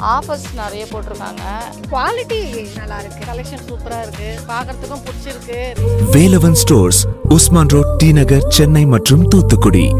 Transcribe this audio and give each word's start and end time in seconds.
Offers 0.00 0.46
நிறைய 0.54 0.86
போட்டிருக்காங்க. 0.90 1.42
Quality 1.90 2.68
நல்லா 2.76 2.98
இருக்கு 2.98 3.24
கலெக்ஷன் 3.32 3.64
சூப்பரா 3.68 4.02
இருக்கு. 4.02 4.38
பார்க்கறதுக்கும் 4.48 5.02
பிடிச்சிருக்கு. 5.06 5.58
Velavan 6.12 6.56
stores 6.62 7.06
Usman 7.28 7.66
road 7.66 7.96
T 7.96 8.12
Nagar 8.12 8.46
Chennai 8.48 8.86
மற்றும் 8.86 9.28
தூத்துக்குடி. 9.28 9.92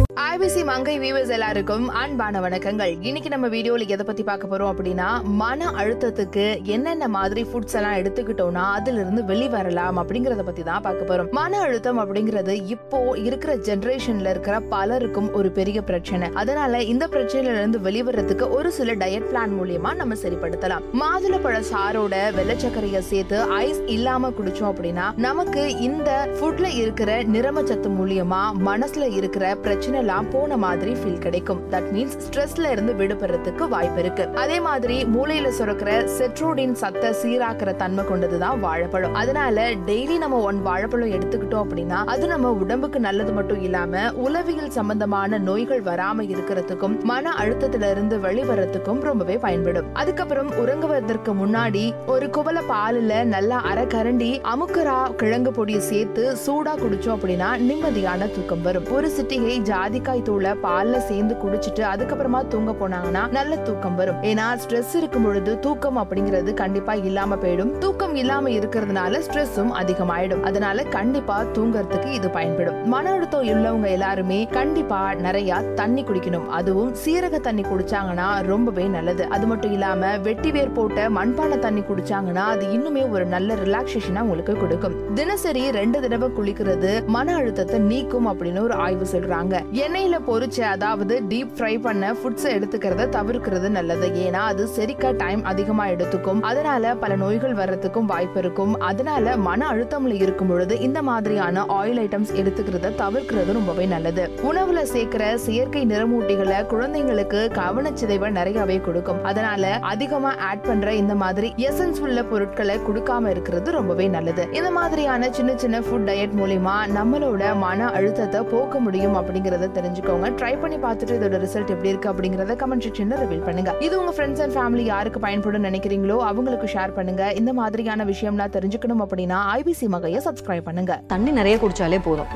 மங்கை 0.80 0.98
வீவர்ஸ் 1.00 1.32
எல்லாருக்கும் 1.36 1.86
அன்பான 2.00 2.40
வணக்கங்கள். 2.44 2.92
இன்னைக்கு 3.08 3.30
நம்ம 3.32 3.46
வீடியோல 3.54 3.86
எதை 3.94 4.04
பத்தி 4.08 4.22
பார்க்க 4.28 4.50
போறோம் 4.50 4.70
அப்படின்னா 4.72 5.08
மன 5.40 5.66
அழுத்தத்துக்கு 5.80 6.44
என்னென்ன 6.74 7.08
மாதிரி 7.16 7.42
ஃபுட்ஸ் 7.48 7.76
எல்லாம் 7.78 7.96
எடுத்துக்கிட்டோம்னா 8.00 8.62
அதுல 8.76 9.00
இருந்து 9.02 9.22
வெளிவரலாம் 9.30 9.98
அப்படிங்கறத 10.02 10.44
பத்தி 10.46 10.62
தான் 10.68 10.84
பார்க்க 10.86 11.08
போறோம். 11.10 11.28
மன 11.38 11.58
அழுத்தம் 11.64 12.00
அப்படிங்கிறது 12.02 12.54
இப்போ 12.74 13.00
இருக்கிற 13.24 13.56
ஜென்ரேஷன்ல 13.68 14.32
இருக்கிற 14.34 14.60
பலருக்கும் 14.72 15.28
ஒரு 15.40 15.50
பெரிய 15.58 15.82
பிரச்சனை. 15.90 16.30
அதனால 16.42 16.80
இந்த 16.92 17.08
பிரச்சனையில 17.16 17.58
இருந்து 17.62 17.80
வெளிவரத்துக்கு 17.88 18.48
ஒரு 18.58 18.72
சில 18.78 18.94
டயட் 19.02 19.28
பிளான் 19.32 19.54
மூலியமா 19.58 19.92
நம்ம 20.00 20.18
சரிப்படுத்தலாம். 20.22 20.86
மாதுளப்பழ 21.02 21.60
சாரோட 21.72 22.22
வெள்ளச்சக்கரையை 22.38 23.04
சேர்த்து 23.10 23.40
ஐஸ் 23.58 23.82
இல்லாம 23.96 24.32
குடிச்சோம் 24.40 24.70
அப்படின்னா 24.72 25.08
நமக்கு 25.28 25.64
இந்த 25.90 26.10
ஃபுட்ல 26.38 26.72
இருக்கிற 26.82 27.20
நிறமச்சத்து 27.36 27.92
மூலியமா 28.00 28.42
மனசுல 28.70 29.12
இருக்கிற 29.20 29.54
பிரச்சனை 29.66 30.00
எல்லாம் 30.04 30.32
போன 30.36 30.68
மாதிரி 30.70 30.94
ஃபீல் 31.00 31.22
கிடைக்கும். 31.26 31.62
தட் 31.70 31.88
மீன்ஸ் 31.94 32.18
ஸ்ட்ரெஸ்ல 32.26 32.70
இருந்து 32.70 32.92
விடுபடுறதுக்கு 33.00 33.68
வாய்ப்பு 33.68 34.00
இருக்கு. 34.02 34.24
அதே 34.44 34.60
மாதிரி 34.60 34.96
மூளையில 35.14 35.48
சுரக்கிற 35.58 35.90
செட்ரோடின் 36.18 36.76
சத்தை 36.82 37.10
சீராக்குற 37.22 37.70
தன்மை 37.76 38.04
கொண்டதுதான் 38.04 38.58
வாழைப்பழம். 38.58 39.14
அதனால 39.14 39.66
டெய்லி 39.88 40.18
நம்ம 40.18 40.36
ஒன் 40.48 40.58
வாழைப்பழம் 40.62 41.14
எடுத்துக்கிட்டோம் 41.16 41.64
அப்படின்னா 41.64 41.98
அது 42.14 42.24
நம்ம 42.26 42.50
உடம்புக்கு 42.64 42.98
நல்லது 43.00 43.32
மட்டும் 43.32 43.62
இல்லாம 43.62 44.02
உளவியல் 44.24 44.70
சம்பந்தமான 44.70 45.38
நோய்கள் 45.38 45.82
வராம 45.82 46.24
இருக்கிறதுக்கும் 46.32 46.96
மன 47.02 47.32
அழுத்தத்துல 47.40 47.90
இருந்து 47.90 48.16
வெளிவரத்துக்கும் 48.26 49.00
ரொம்பவே 49.08 49.36
பயன்படும். 49.44 49.88
அதுக்கப்புறம் 50.02 50.50
உறங்குவதற்கு 50.62 51.32
முன்னாடி 51.42 51.84
ஒரு 52.06 52.26
குவல 52.36 52.58
பாலுல 52.72 53.22
நல்லா 53.34 53.58
அரை 53.70 53.84
கரண்டி 53.84 54.30
அமுக்கரா 54.52 54.98
கிழங்கு 55.22 55.52
பொடியை 55.58 55.82
சேர்த்து 55.90 56.24
சூடா 56.46 56.74
குடிச்சோம் 56.82 57.16
அப்படின்னா 57.16 57.50
நிம்மதியான 57.68 58.30
தூக்கம் 58.34 58.64
வரும். 58.68 58.88
ஒரு 58.96 59.10
சிட்டிகை 59.16 59.56
ஜாதிக்காய் 59.70 60.26
தூளை 60.28 60.54
பால்ல 60.62 60.98
சேர்ந்து 60.98 61.34
குடிச்சிட்டு 61.34 61.82
அதுக்கப்புறமா 61.92 62.48
தூங்க 62.48 62.72
போனாங்கன்னா 62.80 63.30
நல்ல 63.30 63.56
தூக்கம் 63.56 63.94
வரும். 63.94 64.22
ஏன்னா 64.22 64.46
ஸ்ட்ரெஸ் 64.62 64.94
இருக்கும் 64.94 65.22
பொழுது 65.22 65.58
தூக்கம் 65.58 65.98
அப்படிங்கிறது 65.98 66.54
கண்டிப்பா 66.54 66.92
இல்லாம 66.92 67.34
போயிடும். 67.34 67.78
தூக்கம் 67.78 68.14
இல்லாம 68.14 68.48
இருக்கிறதுனால 68.48 69.22
ஸ்ட்ரெஸ்ஸும் 69.26 69.72
அதிகமாயிடும். 69.82 70.42
அதனால 70.42 70.82
கண்டிப்பா 70.82 71.42
தூங்கறதுக்கு 71.54 72.06
இது 72.06 72.30
பயன்படும். 72.30 72.88
மன 72.88 73.10
அழுத்தம் 73.10 73.42
உள்ளவங்க 73.42 73.88
எல்லாருமே 73.88 74.46
கண்டிப்பா 74.46 75.14
நிறைய 75.14 75.60
தண்ணி 75.74 76.04
குடிக்கணும். 76.04 76.46
அதுவும் 76.48 76.94
சீரக 77.04 77.40
தண்ணி 77.40 77.62
குடிச்சாங்கன்னா 77.62 78.28
ரொம்பவே 78.42 78.84
நல்லது. 78.84 79.24
அது 79.24 79.46
மட்டும் 79.46 79.72
இல்லாம 79.72 80.18
வெட்டி 80.18 80.50
வேர் 80.50 80.72
போட்ட 80.72 81.08
மண்பானை 81.10 81.58
தண்ணி 81.58 81.80
குடிச்சாங்கன்னா 81.80 82.46
அது 82.54 82.66
இன்னுமே 82.66 83.10
ஒரு 83.10 83.24
நல்ல 83.24 83.54
ரிலாக்ஸேஷனா 83.54 84.20
உங்களுக்கு 84.20 84.56
கொடுக்கும். 84.56 85.14
தினசரி 85.14 85.70
ரெண்டு 85.70 86.00
தடவை 86.00 86.28
குளிக்கிறது 86.38 87.06
மன 87.06 87.34
அழுத்தத்தை 87.34 87.78
நீக்கும் 87.80 88.28
அப்படின்னு 88.28 88.60
ஒரு 88.60 88.74
ஆய்வு 88.74 89.06
சொல்றாங்க. 89.12 89.54
எண்ணெயில 89.84 90.18
பொரிச்ச 90.50 90.68
அதாவது 90.74 91.14
டீப் 91.30 91.50
ஃப்ரை 91.56 91.74
பண்ண 91.84 92.04
ஃபுட்ஸ் 92.20 92.46
எடுத்துக்கிறத 92.54 93.02
தவிர்க்கிறது 93.16 93.68
நல்லது. 93.76 94.06
ஏன்னா 94.22 94.40
அது 94.52 94.62
செரிக்க 94.76 95.12
டைம் 95.16 95.42
அதிகமா 95.50 95.84
எடுத்துக்கும். 95.92 96.40
அதனால 96.50 96.94
பல 97.02 97.16
நோய்கள் 97.22 97.54
வர்றதுக்கும் 97.60 98.08
வாய்ப்பு 98.12 98.38
இருக்கும். 98.42 98.72
அதனால 98.88 99.34
மன 99.48 99.68
அழுத்தம்ல 99.72 100.14
இருக்கும் 100.24 100.50
பொழுது 100.52 100.74
இந்த 100.86 101.00
மாதிரியான 101.08 101.64
ஆயில் 101.78 102.00
ஐட்டம்ஸ் 102.04 102.32
எடுத்துக்கிறத 102.40 102.90
தவிர்க்கிறது 103.02 103.54
ரொம்பவே 103.58 103.86
நல்லது. 103.94 104.24
உணவுல 104.50 104.82
சேர்க்கிற 104.94 105.22
செயற்கை 105.46 105.82
நிறமூட்டிகளை 105.92 106.58
குழந்தைங்களுக்கு 106.72 107.42
கவனச்சிதைவை 107.60 108.30
நிறையவே 108.38 108.78
கொடுக்கும். 108.86 109.22
அதனால 109.32 109.72
அதிகமா 109.92 110.32
ஆட் 110.50 110.66
பண்ற 110.68 110.94
இந்த 111.02 111.16
மாதிரி 111.22 111.50
எசன்ஸ் 111.68 112.02
உள்ள 112.06 112.18
பொருட்களை 112.32 112.78
கொடுக்காம 112.88 113.32
இருக்கிறது 113.36 113.70
ரொம்பவே 113.78 114.08
நல்லது. 114.16 114.46
இந்த 114.60 114.72
மாதிரியான 114.80 115.32
சின்ன 115.38 115.56
சின்ன 115.64 115.78
ஃபுட் 115.86 116.08
டயட் 116.10 116.36
மூலியமா 116.42 116.76
நம்மளோட 116.98 117.56
மன 117.66 117.88
அழுத்தத்தை 117.98 118.42
போக்க 118.52 118.78
முடியும் 118.88 119.16
அப்படிங்கறத 119.20 119.70
தெரிஞ்சுக்கோங்க. 119.78 120.29
ட்ரை 120.38 120.52
பண்ணி 120.62 120.78
பார்த்துட்டு 120.84 121.16
இதோட 121.18 121.38
ரிசல்ட் 121.44 121.72
எப்படி 121.74 121.90
இருக்கு 121.92 122.10
அப்படிங்கறத 122.12 122.56
கமெண்ட் 122.62 122.84
செக்ஷன்ல 122.86 123.18
ரிவீல் 123.22 123.44
பண்ணுங்க. 123.48 123.72
இது 123.86 123.94
உங்க 124.00 124.12
ஃப்ரெண்ட்ஸ் 124.16 124.42
அண்ட் 124.44 124.54
ஃபேமிலி 124.56 124.84
யாருக்கு 124.92 125.20
பயன்படும் 125.26 125.66
நினைக்கிறீங்களோ 125.68 126.16
அவங்களுக்கு 126.30 126.68
ஷேர் 126.74 126.94
பண்ணுங்க. 126.98 127.22
இந்த 127.40 127.52
மாதிரியான 127.60 128.06
விஷயம்லாம் 128.12 128.54
தெரிஞ்சுக்கணும் 128.56 129.02
அப்படின்னா 129.06 129.40
ஐபிசி 129.58 129.88
மகையை 129.96 130.22
சப்ஸ்கிரைப் 130.28 130.66
பண்ணுங்க. 130.68 130.94
தண்ணி 131.14 131.32
நிறைய 131.40 131.56
குடிச்சாலே 131.64 132.00
போதும். 132.08 132.30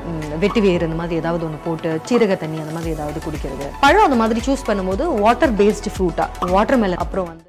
வெட்டி 0.45 0.63
வேர் 0.67 0.87
இந்த 0.89 0.99
மாதிரி 1.01 1.19
ஏதாவது 1.23 1.45
ஒன்று 1.49 1.63
போட்டு 1.67 1.91
சீரக 2.09 2.37
தண்ணி 2.43 2.59
அந்த 2.65 2.75
மாதிரி 2.77 2.93
ஏதாவது 2.97 3.19
குடிக்கிறது. 3.27 3.67
பழம் 3.85 4.05
அந்த 4.07 4.19
மாதிரி 4.23 4.41
சூஸ் 4.49 4.67
பண்ணும்போது 4.69 5.05
வாட்டர் 5.23 5.55
பேஸ்டு 5.61 5.95
ஃப்ரூட்டா 5.97 6.27
வாட்டர் 6.55 6.81
மெலன் 6.83 7.03
அப்புறம் 7.05 7.27
வந்து 7.31 7.43